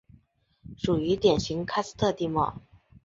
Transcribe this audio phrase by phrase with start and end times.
[0.79, 2.59] 属于典型喀斯特地貌。